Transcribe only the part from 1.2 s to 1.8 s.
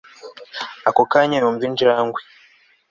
yumva